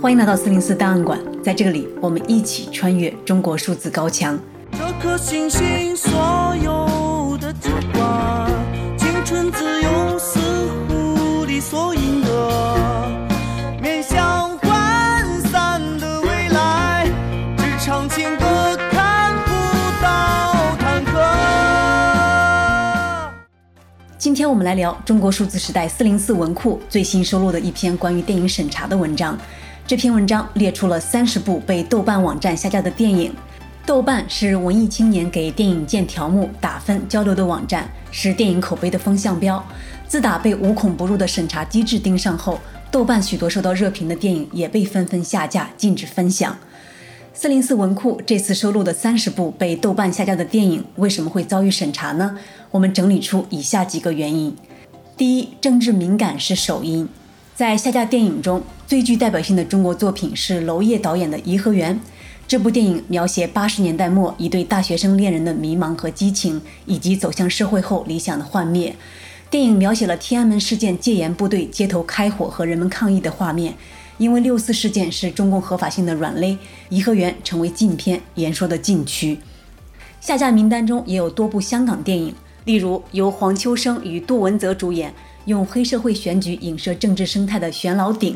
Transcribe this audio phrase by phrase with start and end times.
[0.00, 4.38] 欢迎来到四零四档案馆，在这里，我们一起穿越中国数字高墙。
[4.70, 8.48] 这颗星星所有的记挂，
[8.96, 10.38] 青春自由似
[10.86, 13.08] 乎理所应得，
[13.82, 17.10] 面向涣散的未来，
[17.56, 19.50] 只唱情歌，看不
[20.00, 21.10] 到坎坷。
[24.16, 29.36] 今天我们来聊中国数字时代四零四文库最新收录的一篇关于电影审查的文章。
[29.88, 33.32] 这篇文章列出了三十部被豆瓣网站下架的电影。
[33.86, 39.64] 豆瓣是文艺青年给电影建条目、打分、交流的网站，是电影口碑的风向标。
[40.06, 46.54] 自打被无孔不入的审查机制盯上后，豆瓣许多受到热评的电影也被纷纷下架、禁止分享。
[47.32, 52.36] 四零四文库这次收录的三十部被豆瓣下架的电影，为什么会遭遇审查呢？
[52.70, 54.54] 我们整理出以下几个原因：
[55.16, 57.08] 第一，政治敏感是首因。
[57.58, 61.92] 在下架电影中，最具代表性的中国作品是娄烨导演的《颐和园》。
[62.46, 68.94] 这部电影描写八十年代末一对大学生恋人的迷茫和激情，以及走向社会后理想的幻灭。
[69.50, 73.74] 电影描写了天安门事件戒严部队街头开火和人们抗议的画面。
[74.18, 76.52] 因为六四事件是中共合法性的软肋，
[76.90, 79.36] 《颐和园》成为禁片，言说的禁区。
[80.20, 82.32] 下架名单中也有多部香港电影，
[82.64, 85.12] 例如由黄秋生与杜汶泽主演。
[85.48, 88.34] 用黑社会选举影射政治生态的《选老顶》，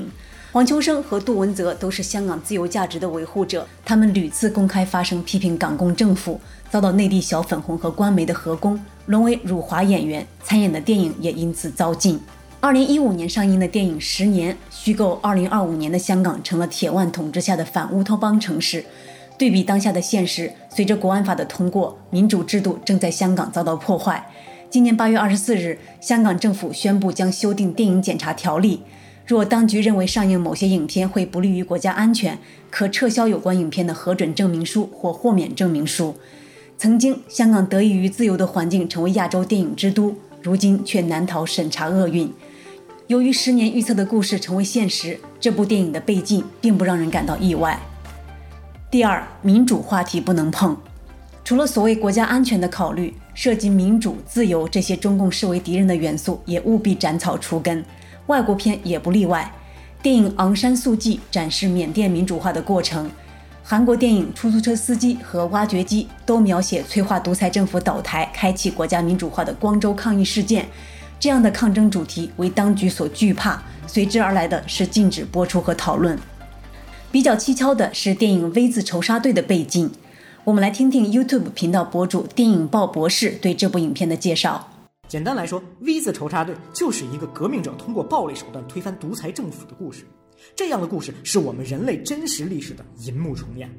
[0.50, 6.40] 黄秋生和杜文泽都是香港自由价值的维护者，他们屡次公开发声批评港共政府，
[6.70, 12.18] 遭到内地小粉红和官媒的合攻，沦为辱华演员，参演的电影也因此遭禁。
[12.60, 18.82] 二零一五年上映的电影《十年》，虚构二零二五年的香港成了铁腕统治下的反乌托邦城市。
[19.36, 24.24] 对比当下的现实，随着国安法的通过，民主制度正在香港遭到破坏。
[24.72, 28.80] 今年八月二十四日，香港政府宣布将修订电影检查条例。
[29.26, 32.38] 若当局认为上映某些影片会不利于国家安全，
[32.70, 36.16] 可撤销有关影片的核准证明书或豁免证明书。
[36.78, 42.32] 曾经，香港得益于自由的环境，成为亚洲电影之都，如今却难逃审查厄运。
[43.08, 47.78] 由于十年预测的故事成为现实，这部电影的被禁并不让人感到意外。
[48.90, 50.74] 第二，民主话题不能碰。
[51.44, 57.84] 除了所谓国家安全的考虑，涉及民主、自由这些中共视为敌人的元素，也务必斩草除根。
[58.26, 59.52] 外国片也不例外。
[60.02, 63.10] 电影《昂山素季》展示缅甸民主化的过程，
[63.62, 70.66] 韩国电影《出租车司机》和《挖掘机》都描写催化独裁政府倒台、开启国家民主化的光州抗议事件。
[71.20, 76.18] 这样的抗争主题为当局所惧怕，随之而来的是禁止播出和讨论。
[77.12, 79.88] 比较蹊跷的是电影《V 字仇杀队》的被禁。
[80.44, 84.68] 我们来听听 YouTube 频道博主电影报博士对这部影片的介绍。
[85.06, 90.04] 简单来说，V 字仇杀队就是一个革命者通过暴力手段推翻独裁政府的故事。
[90.56, 93.70] 这样的故事是我们人类真实历史的银幕重演。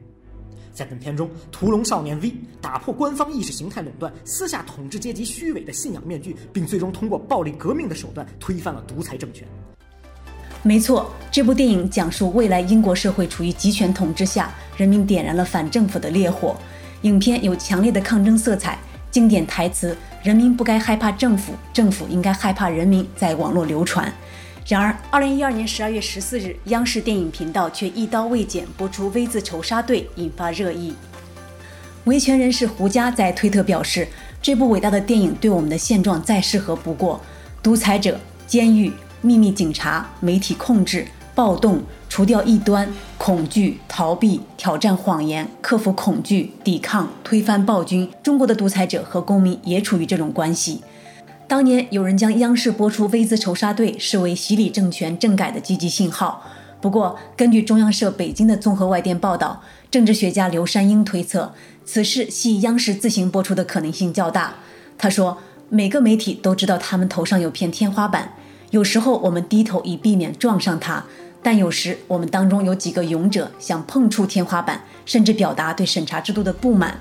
[0.72, 9.46] 在本片中，屠龙少年 V 打破官方意识形态垄断，撕下统治阶级虚伪的信仰面具，并最终通过暴力革命的手段推翻了独裁政权。
[10.66, 16.56] 没错，这部电影讲述未来英国社会处于集权统治下，人民点燃了反政府的烈火。
[17.02, 18.80] 影片有强烈的抗争色彩，
[19.12, 24.10] 经典台词“人民不该害怕政府，政府应该害怕人民”在网络流传。
[24.66, 30.94] 然而，二零一二年十二月十四日，央视电影频道却一刀未剪播出《V 字仇杀队》，引发热议。
[32.06, 34.08] 维权人士胡佳在推特表示
[34.42, 37.20] ：“这部伟大的电影对我们的现状再适合不过，
[37.62, 48.08] 独裁者、监狱。”秘密警察、媒体控制、暴动、除掉异端、恐惧、逃避、挑战谎言、克服恐惧、抵抗、推翻暴君。
[48.22, 50.82] 中国的独裁者和公民也处于这种关系。
[51.48, 56.44] 当年有人将央视播出《V 字仇杀队》视为洗礼政权政改的积极信号。
[56.82, 61.54] 不过，根据中央社北京的综合外电报道，政治学家刘山英推测，
[61.86, 64.56] 此事系央视自行播出的可能性较大。
[64.98, 65.38] 他说
[65.70, 68.34] ：“每个媒体都知道他们头上有片天花板。”
[68.74, 71.06] 有时候我们低头以避免撞上它，
[71.44, 77.00] 但有时我们当中有几个勇者想碰触天花板，甚至表达对审查制度的不满。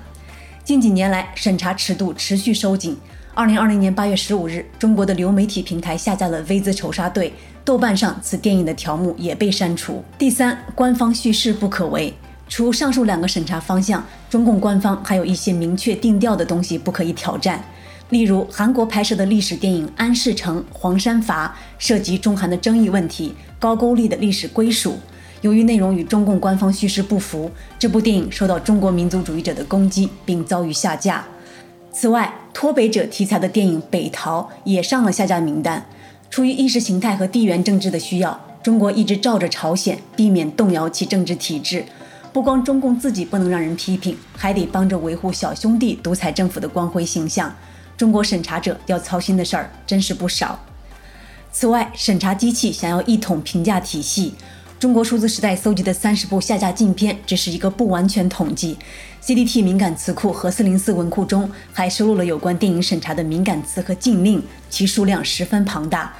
[0.63, 2.95] 近几年来，审查尺度持续收紧。
[3.33, 7.29] 二零二零年八月十五日，中国的流媒体平台下架了《V 字仇杀队》，
[7.65, 10.03] 豆瓣上此电影的条目也被删除。
[10.19, 12.13] 第三，官方叙事不可为。
[12.47, 17.63] 除上述两个审查方向，中共官方还有一些明确定调的东西不可以挑战。
[18.13, 21.47] 例如，韩国拍摄的历史电影《安世成》《黄山阀》
[21.79, 24.99] 涉及中韩的争议问题、高句丽的历史归属。
[25.41, 27.49] 由于内容与中共官方叙事不符，
[27.79, 31.25] 这部电影受到中国民族主义者的攻击，并遭遇下架。
[31.91, 35.83] 此外，脱北者题材的电影《北逃》也上了下架名单。
[36.29, 41.83] 出于意识形态和地缘政治的需要，中国一直照着朝鲜，避免动摇其政治体制。
[42.31, 47.51] 不光中共自己不能让人批评，还得帮着维护小兄弟独裁政府的光辉形象。
[47.97, 50.59] 中国审查者要操心的事儿真是不少。
[51.51, 54.33] 此外，审查机器想要一统评价体系。
[54.79, 58.77] 中国数字时代搜集的三十部下架禁片只是一个不完全统计
[59.23, 66.13] ，CDT 敏感词库和四零四文库中还收录了有关电影审查的敏感词和禁令，其数量十分庞大。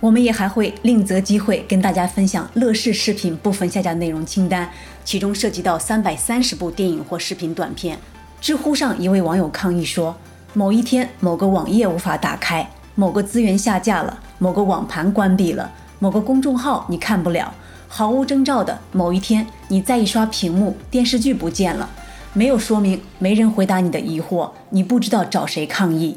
[0.00, 4.70] 我们也还会另择机会跟大家分享乐视视频部分下架内容清单，
[5.04, 7.98] 其中涉及到三百三十部电影或视频短片。
[8.40, 10.16] 知乎上一位网友抗议说，
[10.56, 17.52] 某一天某个网页无法打开，某个资源下架了，某个网盘关闭了，某个公众号你看不了。
[17.86, 21.90] 毫无征兆的某一天，你再一刷屏幕，电视剧不见了，
[22.32, 26.16] 没有说明，没人回答你的疑惑，你不知道找谁抗议。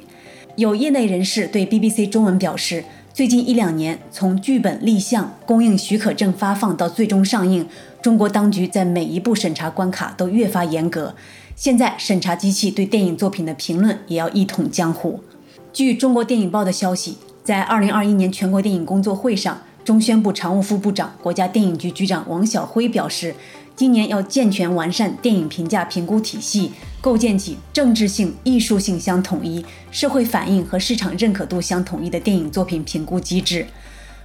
[0.56, 7.68] 有业内人士对 BBC 中文表示，最近一两年，从剧本立项、供应许可证发放到最终上映，
[8.01, 11.13] 中国当局在每一步审查关卡都越发严格。
[11.59, 15.19] 现在审查机器对电影作品的评论也要一统江湖。
[15.73, 19.61] 据中国电影报的消息，在2021年全国电影工作会上。
[19.83, 23.35] 中宣部常务副部长、国家电影局局长王晓辉表示，
[23.75, 26.71] 今年要健全完善电影评价评估体系，
[27.01, 33.67] 构建起政治性、艺术性相统一、社会反应和市场认可度相统一的电影作品评估机制。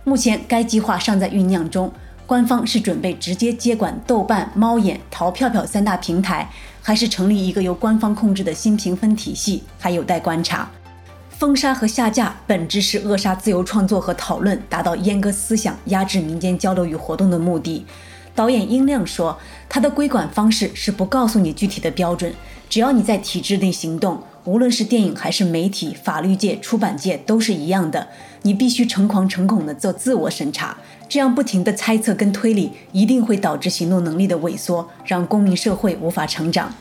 [0.04, 1.90] 目前，该计划尚在酝酿中，
[2.26, 6.48] 官方是准备直接接管豆瓣、猫眼、淘票票三大平台，
[6.80, 10.70] 还是成立一个由官方控制的新评分体系，还有待观察。
[11.30, 17.84] 封杀和下架本质是扼杀自由创作和讨论，达到阉割思想、压制民间交流与活动的目的。
[18.34, 19.38] 导演殷亮说
[19.68, 22.32] ：“他的规管方式是不告诉你具体的标准，
[22.70, 28.08] 只要你在体制内行动，无论是电影还是媒体、法律界、出版界都是一样的。
[28.42, 30.76] 你必须诚惶诚恐地做自我审查，
[31.08, 36.74] 这样不停的猜测跟推理，一定会导致行动能力的萎缩，让公民社会无法成长。”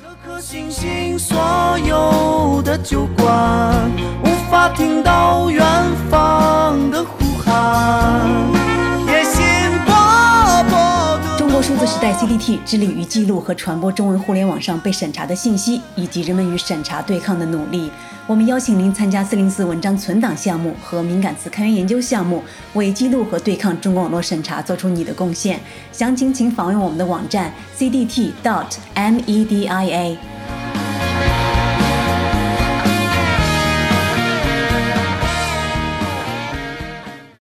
[0.00, 1.36] 这颗星星所
[1.86, 3.90] 有的酒馆，
[4.24, 5.60] 无法听到远
[6.08, 8.61] 方的呼喊。
[12.02, 17.88] 在 CDT 致力于记录和传播中文互联网上被审查的信息，以及人们与审查对抗的努力。
[18.26, 22.42] 我们邀请您参加四零四文章存档项目和敏感词开源研究项目，
[22.74, 25.60] 为记录和对抗中国网络审查做出你的贡献。
[25.92, 28.32] 详情请访问我们的网站 cdt.media。